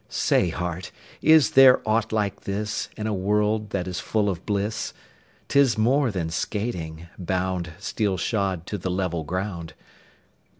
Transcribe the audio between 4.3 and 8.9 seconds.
of bliss? 'Tis more than skating, bound 15 Steel shod to the